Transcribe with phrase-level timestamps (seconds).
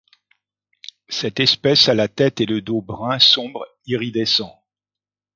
[1.09, 4.59] Cette espèce a la tête et le dos brun sombre iridescent.